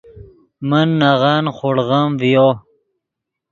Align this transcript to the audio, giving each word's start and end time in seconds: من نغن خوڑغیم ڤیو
من 0.69 0.87
نغن 1.01 1.45
خوڑغیم 1.57 2.09
ڤیو 2.21 2.47